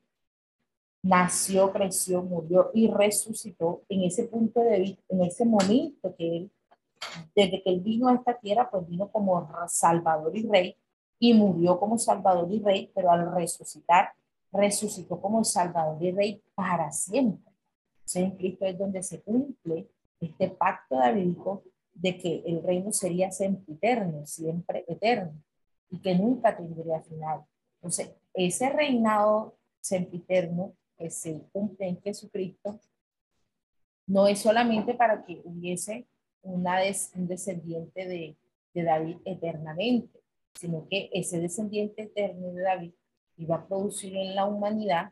[1.01, 6.51] nació, creció, murió y resucitó en ese punto de vista, en ese momento que él,
[7.35, 10.75] desde que él vino a esta tierra, pues vino como Salvador y Rey
[11.19, 14.11] y murió como Salvador y Rey, pero al resucitar,
[14.51, 17.51] resucitó como Salvador y Rey para siempre.
[17.99, 19.87] Entonces en Cristo es donde se cumple
[20.19, 21.63] este pacto davídico
[21.99, 25.33] de que el reino sería siempre eterno, siempre eterno,
[25.89, 27.43] y que nunca tendría final.
[27.75, 32.79] Entonces, ese reinado sempiterno que se cumple en Jesucristo
[34.05, 36.07] no es solamente para que hubiese
[36.43, 36.79] una
[37.15, 38.37] un descendiente de,
[38.73, 40.19] de David eternamente,
[40.53, 42.93] sino que ese descendiente eterno de David
[43.37, 45.11] iba a producir en la humanidad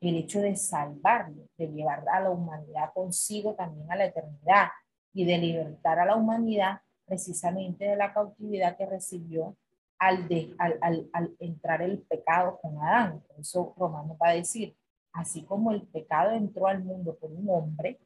[0.00, 4.68] el hecho de salvarlo, de llevar a la humanidad consigo también a la eternidad
[5.12, 9.56] y de libertar a la humanidad precisamente de la cautividad que recibió
[9.98, 13.22] al, de, al, al, entrar el pecado con Adán.
[13.28, 14.74] Por eso Romano va a decir,
[15.12, 18.00] así como el pecado entró al mundo por un hombre,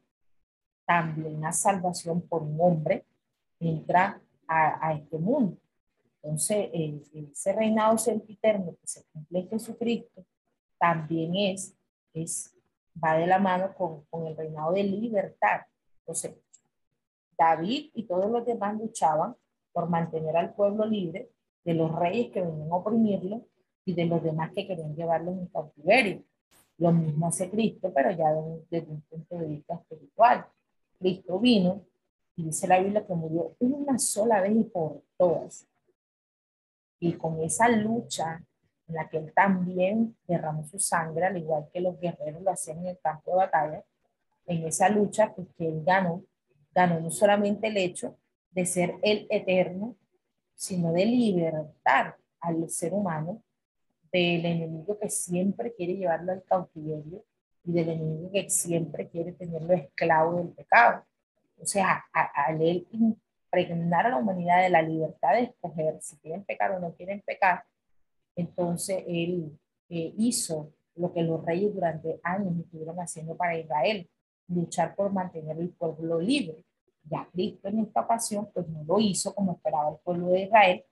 [0.85, 3.05] también la salvación por un hombre
[3.59, 5.57] entra a, a este mundo.
[6.21, 6.69] Entonces,
[7.13, 10.25] ese reinado sempiterno que se cumple en Jesucristo
[10.77, 11.77] también es
[12.21, 12.53] es,
[13.03, 15.61] va de la mano con, con el reinado de libertad.
[15.99, 16.35] Entonces,
[17.37, 19.35] David y todos los demás luchaban
[19.71, 21.29] por mantener al pueblo libre
[21.63, 23.45] de los reyes que venían a oprimirlo
[23.85, 26.23] y de los demás que querían llevarlo en cautiverio.
[26.77, 28.33] Lo mismo hace Cristo, pero ya
[28.69, 30.45] desde un punto de vista espiritual.
[30.99, 31.85] Cristo vino
[32.35, 35.67] y dice la Biblia que murió una sola vez y por todas.
[36.99, 38.43] Y con esa lucha
[38.87, 42.79] en la que él también derramó su sangre, al igual que los guerreros lo hacían
[42.79, 43.83] en el campo de batalla,
[44.45, 46.23] en esa lucha, pues que él ganó,
[46.77, 48.15] ganó no solamente el hecho
[48.51, 49.95] de ser el eterno,
[50.53, 53.41] sino de libertar al ser humano
[54.11, 57.23] del enemigo que siempre quiere llevarlo al cautiverio
[57.63, 61.03] y del enemigo que siempre quiere tenerlo esclavo del pecado.
[61.63, 66.73] Sea, al él impregnar a la humanidad de la libertad de escoger si quieren pecar
[66.73, 67.63] o no quieren pecar,
[68.35, 69.59] entonces él
[69.89, 74.07] eh, hizo lo que los reyes durante años estuvieron haciendo para Israel,
[74.47, 76.66] luchar por mantener el pueblo libre.
[77.09, 80.83] Ya Cristo en esta ocasión pues no lo hizo como esperaba el pueblo de Israel,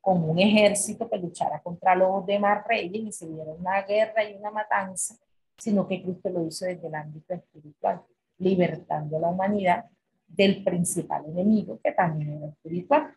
[0.00, 4.34] con un ejército que luchara contra los demás reyes y se diera una guerra y
[4.34, 5.16] una matanza,
[5.58, 8.02] sino que Cristo lo hizo desde el ámbito espiritual,
[8.38, 9.84] libertando a la humanidad
[10.26, 13.14] del principal enemigo que también era espiritual.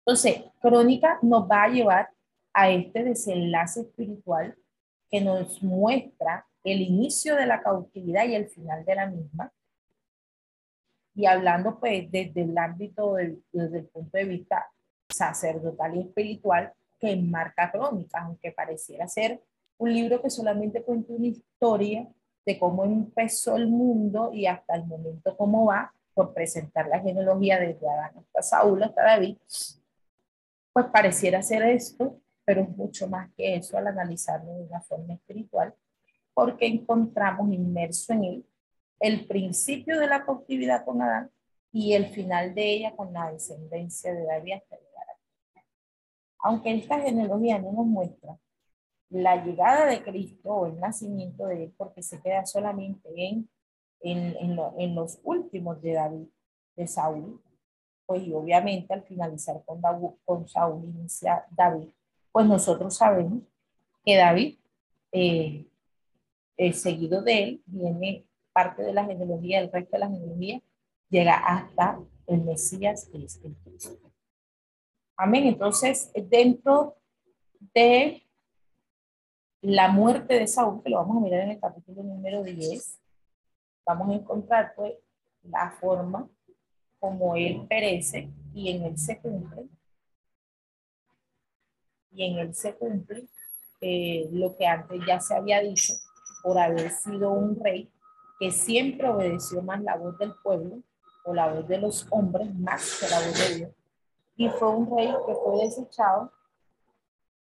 [0.00, 2.10] Entonces, Crónica nos va a llevar
[2.52, 4.56] a este desenlace espiritual
[5.10, 9.52] que nos muestra el inicio de la cautividad y el final de la misma.
[11.16, 14.70] Y hablando pues desde el ámbito, desde el punto de vista
[15.08, 19.42] sacerdotal y espiritual que enmarca crónica, aunque pareciera ser
[19.78, 22.08] un libro que solamente cuenta una historia
[22.44, 27.58] de cómo empezó el mundo y hasta el momento cómo va, por presentar la genealogía
[27.58, 29.36] desde Adán hasta Saúl hasta David,
[30.72, 35.14] pues pareciera ser esto pero es mucho más que eso al analizarlo de una forma
[35.14, 35.74] espiritual,
[36.32, 38.46] porque encontramos inmerso en él
[39.00, 41.30] el principio de la cautividad con Adán
[41.72, 45.06] y el final de ella con la descendencia de David hasta llegar
[46.38, 48.38] Aunque esta genealogía no nos muestra
[49.10, 53.48] la llegada de Cristo o el nacimiento de él, porque se queda solamente en,
[54.00, 56.26] en, en, los últimos de David,
[56.76, 57.40] de Saúl,
[58.04, 61.88] pues y obviamente al finalizar con Saúl inicia David,
[62.32, 63.42] pues nosotros sabemos
[64.04, 64.58] que David,
[65.12, 65.66] eh,
[66.58, 68.25] eh, seguido de él, viene
[68.56, 70.62] parte de la genealogía, el resto de la genealogía,
[71.10, 74.10] llega hasta el Mesías, que es el Cristo.
[75.14, 75.44] Amén.
[75.44, 76.96] Entonces, dentro
[77.74, 78.26] de
[79.60, 82.98] la muerte de Saúl, que lo vamos a mirar en el capítulo número 10,
[83.84, 84.94] vamos a encontrar pues
[85.42, 86.26] la forma
[86.98, 89.68] como él perece y en él se cumple.
[92.10, 93.28] Y en él se cumple
[93.82, 95.92] eh, lo que antes ya se había dicho
[96.42, 97.92] por haber sido un rey
[98.38, 100.82] que siempre obedeció más la voz del pueblo
[101.24, 103.70] o la voz de los hombres más que la voz de Dios.
[104.36, 106.30] Y fue un rey que fue desechado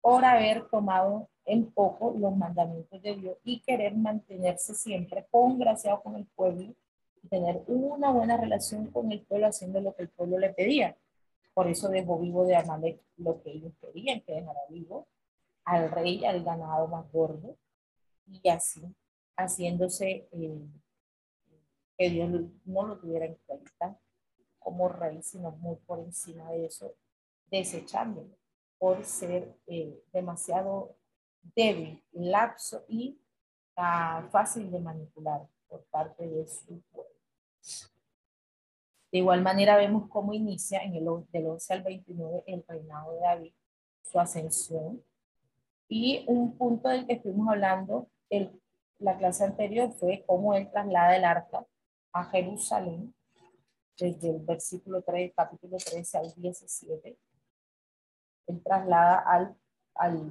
[0.00, 6.16] por haber tomado en poco los mandamientos de Dios y querer mantenerse siempre congraciado con
[6.16, 6.74] el pueblo
[7.22, 10.96] y tener una buena relación con el pueblo haciendo lo que el pueblo le pedía.
[11.54, 15.06] Por eso dejó vivo de Amalek lo que ellos querían, que dejara vivo
[15.64, 17.56] al rey, al ganado más gordo,
[18.26, 18.82] y así
[19.36, 20.68] haciéndose eh,
[21.96, 22.30] que Dios
[22.64, 23.98] no lo tuviera en cuenta
[24.58, 26.94] como rey, sino muy por encima de eso,
[27.50, 28.36] desechándolo
[28.78, 30.96] por ser eh, demasiado
[31.54, 33.18] débil, lapso y
[33.76, 37.10] uh, fácil de manipular por parte de su pueblo.
[39.10, 43.20] De igual manera vemos cómo inicia en el del 11 al 29 el reinado de
[43.20, 43.52] David,
[44.02, 45.04] su ascensión.
[45.88, 48.61] Y un punto del que estuvimos hablando el,
[49.02, 51.66] la clase anterior fue cómo él traslada el arca
[52.12, 53.14] a Jerusalén
[53.98, 57.18] desde el versículo 3, capítulo 13 al 17.
[58.46, 59.56] Él traslada al,
[59.94, 60.30] al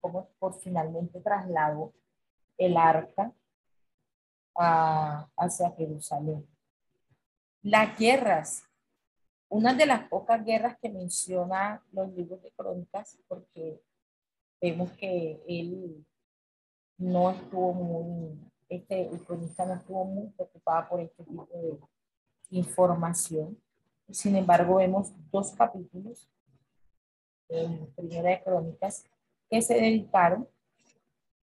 [0.00, 1.92] como por finalmente trasladó
[2.58, 3.32] el arca
[4.56, 6.46] a, hacia Jerusalén.
[7.62, 8.64] Las guerras,
[9.48, 13.80] una de las pocas guerras que menciona los libros de crónicas, porque
[14.60, 16.04] vemos que él
[17.02, 18.38] no estuvo muy,
[18.68, 21.78] este, el cronista no estuvo muy preocupado por este tipo de
[22.50, 23.58] información.
[24.08, 26.30] Sin embargo, vemos dos capítulos
[27.48, 29.04] en Primera de Crónicas
[29.50, 30.48] que se dedicaron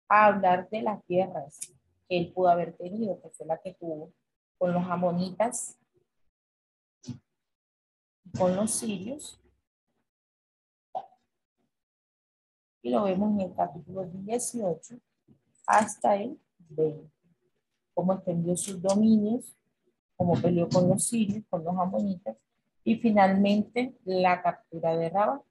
[0.08, 1.60] a hablar de las guerras
[2.08, 4.14] que él pudo haber tenido, que fue la que tuvo
[4.58, 5.78] con los amonitas,
[8.38, 9.42] con los sirios.
[12.82, 15.02] Y lo vemos en el capítulo 18
[15.68, 16.40] hasta el
[16.70, 17.12] 20.
[17.94, 19.56] Cómo extendió sus dominios,
[20.16, 22.38] cómo peleó con los sirios, con los amonitas,
[22.84, 25.42] y finalmente la captura de Rabat.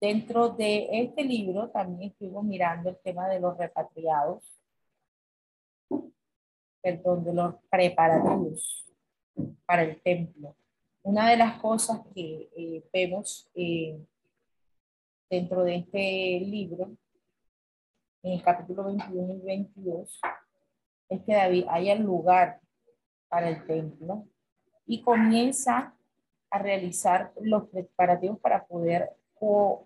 [0.00, 4.42] Dentro de este libro también estuvimos mirando el tema de los repatriados,
[6.80, 8.86] perdón, de los preparativos
[9.66, 10.56] para el templo.
[11.02, 14.00] Una de las cosas que eh, vemos eh,
[15.28, 16.96] dentro de este libro,
[18.22, 20.20] en el capítulo 21 y 22,
[21.08, 22.60] es que David haya lugar
[23.28, 24.26] para el templo
[24.86, 25.94] y comienza
[26.50, 29.10] a realizar los preparativos para poder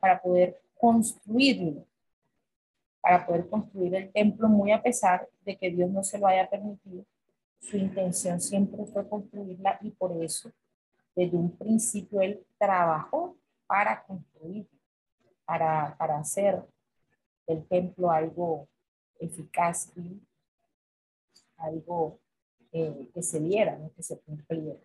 [0.00, 1.86] para poder construirlo,
[3.00, 6.48] para poder construir el templo, muy a pesar de que Dios no se lo haya
[6.48, 7.04] permitido.
[7.60, 10.50] Su intención siempre fue construirla y por eso,
[11.14, 14.68] desde un principio, él trabajó para construir,
[15.44, 16.62] para, para hacer
[17.46, 18.68] el templo algo
[19.18, 20.20] eficaz y
[21.56, 22.18] algo
[22.72, 24.80] eh, que se diera, que se cumpliera.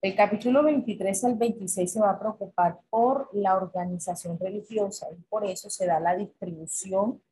[0.00, 5.44] El capítulo 23 al 26 se va a preocupar por la organización religiosa y por
[5.44, 7.22] eso se da la distribución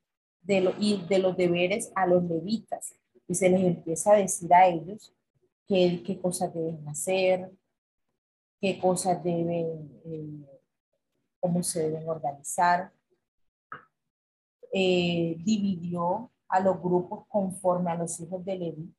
[0.42, 2.94] de, lo, y de los deberes a los levitas
[3.26, 5.12] y se les empieza a decir a ellos
[5.66, 7.50] qué, qué cosas deben hacer,
[8.60, 10.60] qué cosas deben, eh,
[11.40, 12.92] cómo se deben organizar.
[14.72, 18.94] Eh, dividió a los grupos conforme a los hijos de Leví,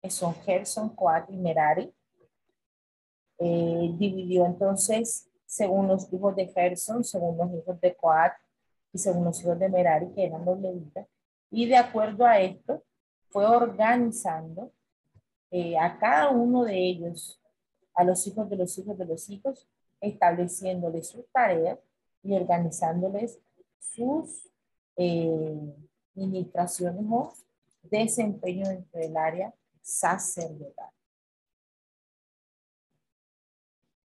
[0.00, 1.92] que son Gerson, Coat y Merari
[3.38, 8.32] eh, dividió entonces según los hijos de Gerson, según los hijos de Coat
[8.92, 11.06] y según los hijos de Merari, que eran los levitas.
[11.50, 12.82] Y de acuerdo a esto,
[13.30, 14.72] fue organizando
[15.50, 17.40] eh, a cada uno de ellos,
[17.94, 19.68] a los hijos de los hijos de los hijos,
[20.00, 21.78] estableciéndoles sus tareas
[22.22, 23.40] y organizándoles
[23.78, 24.50] sus
[24.98, 25.74] eh,
[27.10, 27.34] o
[27.82, 30.90] desempeño dentro del área sacerdotal.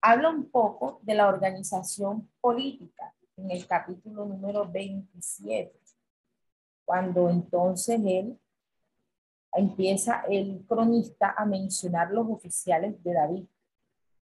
[0.00, 5.72] habla un poco de la organización política en el capítulo número 27,
[6.84, 8.38] cuando entonces él
[9.52, 13.44] empieza el cronista a mencionar los oficiales de David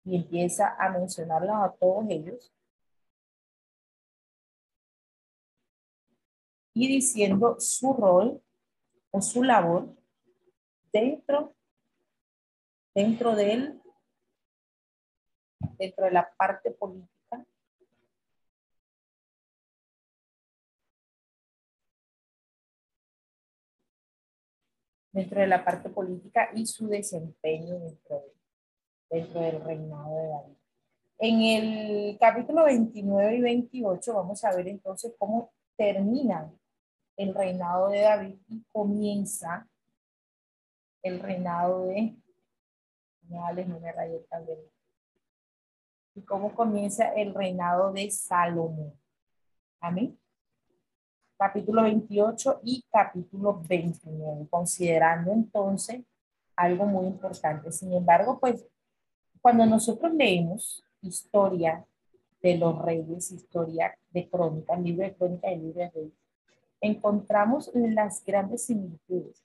[0.05, 2.51] y empieza a mencionarlos a todos ellos
[6.73, 8.41] y diciendo su rol
[9.11, 9.95] o su labor
[10.91, 11.55] dentro,
[12.93, 13.81] dentro de él,
[15.77, 17.11] dentro de la parte política.
[25.13, 28.23] dentro de la parte política y su desempeño dentro,
[29.09, 30.55] dentro del reinado de David.
[31.17, 36.57] En el capítulo 29 y 28 vamos a ver entonces cómo terminan
[37.17, 39.67] el reinado de David y comienza
[41.03, 42.15] el reinado de
[46.13, 48.93] y cómo comienza el reinado de Salomón.
[49.79, 50.17] Amén.
[51.37, 56.01] Capítulo 28 y capítulo 29, considerando entonces
[56.55, 57.71] algo muy importante.
[57.71, 58.65] Sin embargo, pues
[59.41, 61.85] cuando nosotros leemos historia
[62.41, 66.20] de los reyes, historia de crónicas, libro de crónicas y libro de reyes,
[66.81, 69.43] encontramos las grandes similitudes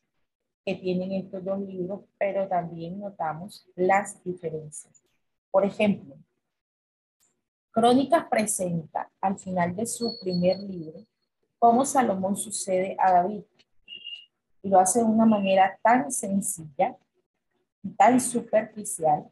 [0.65, 5.03] que tienen estos dos libros, pero también notamos las diferencias.
[5.51, 6.17] Por ejemplo,
[7.71, 11.07] Crónicas presenta al final de su primer libro
[11.59, 13.43] cómo Salomón sucede a David.
[14.63, 16.97] Y lo hace de una manera tan sencilla,
[17.97, 19.31] tan superficial,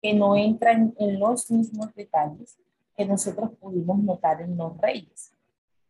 [0.00, 2.58] que no entra en, en los mismos detalles
[2.96, 5.32] que nosotros pudimos notar en los reyes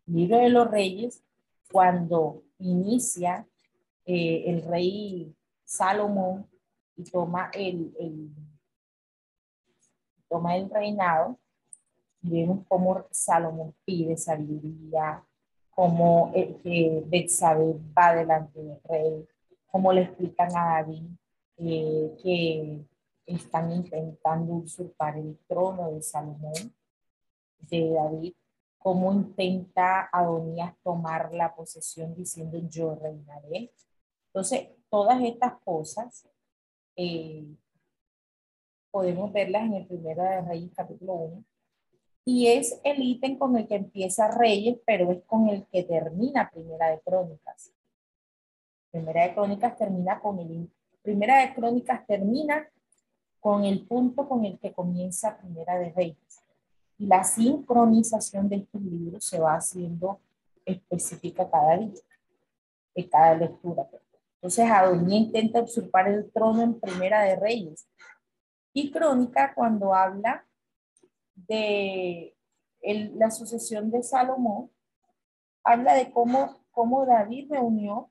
[0.07, 1.23] libro de los reyes,
[1.71, 3.47] cuando inicia
[4.05, 5.35] eh, el rey
[5.65, 6.47] Salomón
[6.97, 7.93] y toma el,
[10.29, 11.39] toma el reinado,
[12.21, 15.25] vemos cómo Salomón pide sabiduría,
[15.71, 19.27] cómo eh, Betsabé va delante del rey,
[19.71, 21.05] cómo le explican a David
[21.57, 22.85] eh, que
[23.27, 26.75] están intentando usurpar el trono de Salomón,
[27.71, 28.35] de David,
[28.83, 33.73] cómo intenta Adonías tomar la posesión diciendo yo reinaré.
[34.29, 36.29] Entonces, todas estas cosas
[36.97, 37.47] eh,
[38.91, 41.45] podemos verlas en el primero de Reyes capítulo 1.
[42.25, 46.51] Y es el ítem con el que empieza Reyes, pero es con el que termina
[46.51, 47.73] Primera de Crónicas.
[48.91, 50.71] Primera de Crónicas termina con el...
[51.03, 52.69] Primera de Crónicas termina
[53.41, 56.32] con el punto con el que comienza Primera de Reyes
[57.07, 60.21] la sincronización de estos libros se va haciendo
[60.65, 62.01] específica cada día,
[62.95, 63.89] de cada lectura.
[64.37, 67.89] Entonces, Adonía intenta usurpar el trono en Primera de Reyes.
[68.73, 70.45] Y Crónica, cuando habla
[71.35, 72.35] de
[73.15, 74.71] la sucesión de Salomón,
[75.63, 78.11] habla de cómo, cómo David reunió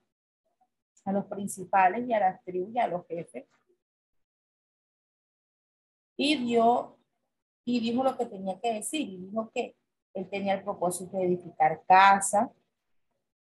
[1.04, 3.44] a los principales y a las tribus y a los jefes
[6.16, 6.96] y dio
[7.64, 9.76] y dijo lo que tenía que decir y dijo que
[10.14, 12.50] él tenía el propósito de edificar casa,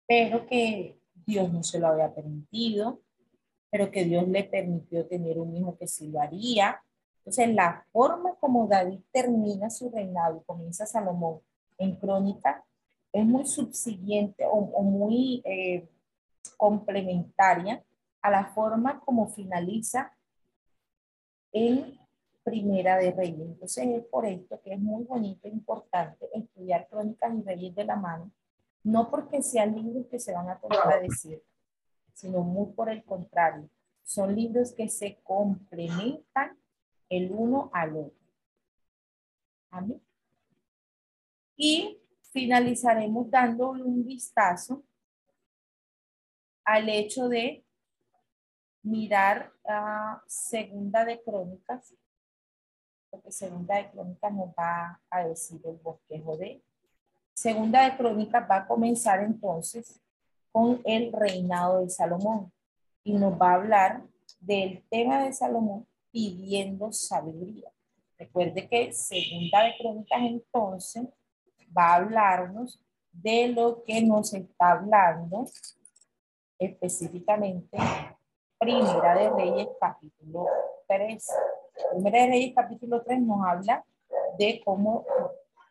[0.06, 3.00] pero que Dios no se lo había permitido,
[3.70, 6.80] pero que Dios le permitió tener un hijo que sí lo haría.
[7.18, 11.40] Entonces, la forma como David termina su reinado y comienza Salomón
[11.78, 12.64] en crónica
[13.12, 15.88] es muy subsiguiente o, muy eh,
[16.56, 17.82] complementaria
[18.20, 20.12] a la forma como finaliza
[21.52, 21.98] en
[22.46, 23.40] Primera de Reyes.
[23.40, 27.84] Entonces es por esto que es muy bonito e importante estudiar Crónicas y Reyes de
[27.84, 28.30] la mano,
[28.84, 31.42] no porque sean libros que se van a contradecir,
[32.14, 33.68] sino muy por el contrario.
[34.04, 36.56] Son libros que se complementan
[37.08, 38.26] el uno al otro.
[39.70, 40.00] Amén.
[41.56, 44.84] Y finalizaremos dando un vistazo
[46.64, 47.64] al hecho de
[48.82, 51.92] mirar a Segunda de Crónicas
[53.10, 56.62] que Segunda de Crónicas nos va a decir el bosquejo de.
[57.34, 60.00] Segunda de Crónicas va a comenzar entonces
[60.52, 62.52] con el reinado de Salomón
[63.04, 64.02] y nos va a hablar
[64.40, 67.70] del tema de Salomón pidiendo sabiduría.
[68.18, 71.06] Recuerde que Segunda de Crónicas entonces
[71.76, 72.82] va a hablarnos
[73.12, 75.46] de lo que nos está hablando
[76.58, 77.76] específicamente
[78.58, 80.46] Primera de Reyes capítulo
[80.88, 81.26] 3.
[81.90, 83.84] Primera de Reyes capítulo 3 nos habla
[84.38, 85.04] de cómo,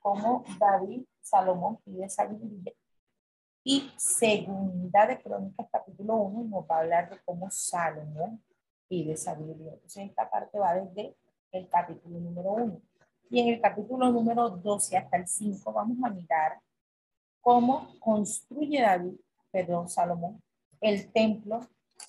[0.02, 2.74] cómo David, Salomón pide sabiduría.
[3.64, 8.44] Y segunda de Crónicas capítulo 1 nos va a hablar de cómo Salomón
[8.88, 9.74] pide sabiduría.
[9.74, 11.16] Entonces esta parte va desde
[11.52, 12.82] el capítulo número 1.
[13.32, 16.60] Y en el capítulo número 12 hasta el 5 vamos a mirar
[17.42, 19.16] cómo construye David,
[19.50, 20.42] perdón, Salomón,
[20.82, 21.62] el templo,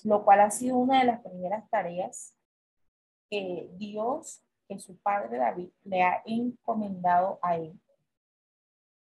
[0.03, 2.36] lo cual ha sido una de las primeras tareas
[3.29, 7.79] que Dios, que su padre David, le ha encomendado a él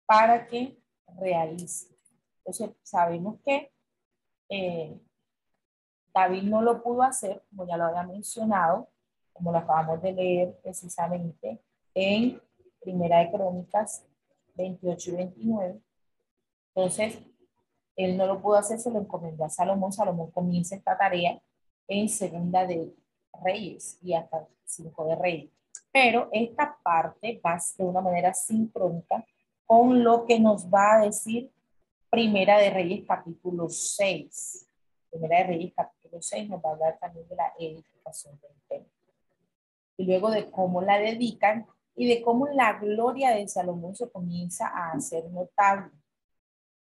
[0.05, 0.79] para que
[1.19, 1.95] realice.
[2.37, 3.71] Entonces, sabemos que
[4.49, 4.99] eh,
[6.13, 8.89] David no lo pudo hacer, como ya lo había mencionado,
[9.33, 11.61] como lo acabamos de leer precisamente
[11.93, 12.41] en
[12.79, 14.05] Primera de Crónicas
[14.55, 15.81] 28 y 29.
[16.75, 17.19] Entonces,
[17.95, 19.91] él no lo pudo hacer, se lo encomendó a Salomón.
[19.91, 21.41] Salomón comienza esta tarea
[21.87, 22.93] en Segunda de
[23.43, 25.51] Reyes y hasta Cinco de Reyes.
[25.91, 29.25] Pero esta parte va de una manera sincrónica
[29.65, 31.51] con lo que nos va a decir
[32.09, 34.67] Primera de Reyes capítulo 6.
[35.11, 38.91] Primera de Reyes capítulo 6 nos va a hablar también de la edificación del templo.
[39.97, 44.67] Y luego de cómo la dedican y de cómo la gloria de Salomón se comienza
[44.67, 45.91] a hacer notable.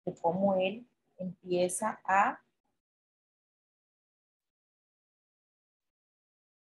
[0.04, 0.86] De cómo él
[1.16, 2.40] empieza a,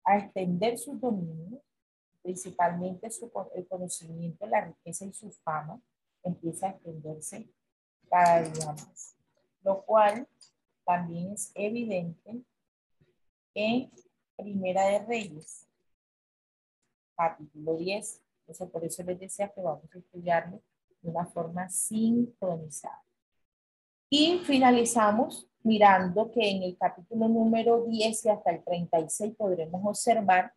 [0.06, 1.60] a extender su dominio,
[2.22, 5.80] principalmente su, el conocimiento, la riqueza y su fama,
[6.22, 7.46] empieza a extenderse
[8.08, 9.16] cada día más,
[9.62, 10.26] lo cual
[10.84, 12.40] también es evidente
[13.54, 13.90] en
[14.36, 15.66] Primera de Reyes,
[17.16, 18.22] capítulo 10.
[18.40, 20.62] Entonces, por eso les decía que vamos a estudiarlo
[21.02, 23.02] de una forma sincronizada.
[24.08, 30.52] Y finalizamos mirando que en el capítulo número 10 y hasta el 36 podremos observar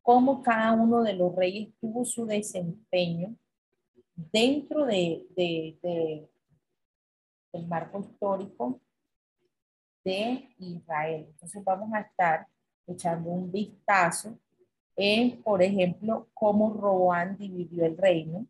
[0.00, 3.36] cómo cada uno de los reyes tuvo su desempeño
[4.14, 6.26] dentro de, de,
[7.52, 8.80] del marco histórico
[10.02, 11.26] de Israel.
[11.28, 12.46] Entonces vamos a estar
[12.86, 14.38] echando un vistazo
[14.96, 18.46] en, por ejemplo, cómo Roán dividió el reino,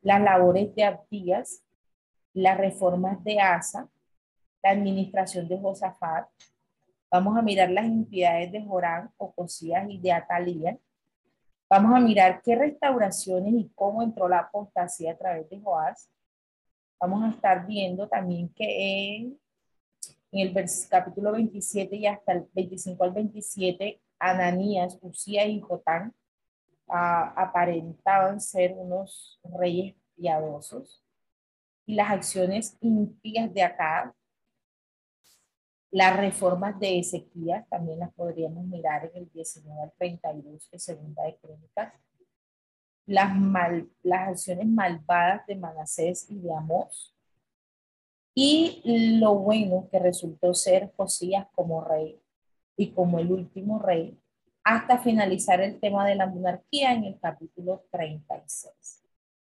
[0.00, 1.63] las labores de Abdías,
[2.34, 3.88] las reformas de Asa,
[4.62, 6.28] la administración de Josafat.
[7.10, 10.76] Vamos a mirar las impiedades de Jorán, Ocosías y de Atalía.
[11.70, 16.10] Vamos a mirar qué restauraciones y cómo entró la apostasía a través de Joás.
[17.00, 19.38] Vamos a estar viendo también que en,
[20.32, 20.52] el
[20.90, 26.12] capítulo 27 y hasta el 25 al 27, Ananías, Usías y Jotán
[26.88, 31.03] ah, aparentaban ser unos reyes piadosos.
[31.86, 34.14] Y las acciones impías de acá,
[35.90, 41.22] las reformas de Ezequías, también las podríamos mirar en el 19 al 32 de Segunda
[41.24, 41.94] de Crónicas.
[43.06, 47.14] Las, mal, las acciones malvadas de Manasés y de Amós.
[48.34, 52.20] Y lo bueno que resultó ser Josías como rey
[52.76, 54.18] y como el último rey,
[54.64, 59.03] hasta finalizar el tema de la monarquía en el capítulo 36.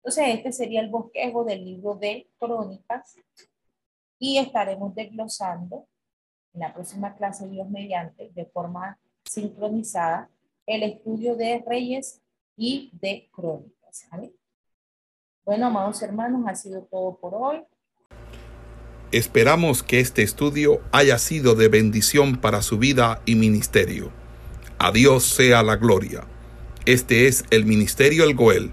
[0.06, 3.16] Entonces, este sería el bosquejo del libro de Crónicas
[4.20, 5.88] y estaremos desglosando
[6.54, 10.30] en la próxima clase, Dios mediante, de forma sincronizada,
[10.64, 12.22] el estudio de reyes
[12.56, 14.06] y de crónicas.
[15.44, 17.64] Bueno, amados hermanos, ha sido todo por hoy.
[19.10, 24.12] Esperamos que este estudio haya sido de bendición para su vida y ministerio.
[24.78, 26.28] A Dios sea la gloria.
[26.84, 28.72] Este es el Ministerio El Goel,